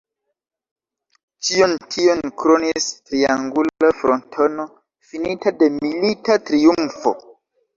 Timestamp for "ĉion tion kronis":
1.49-2.87